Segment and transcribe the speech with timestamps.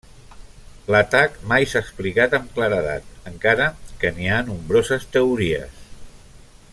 [0.93, 3.69] L'atac mai s'ha explicat amb claredat encara
[4.05, 5.81] que n'hi ha nombroses teories.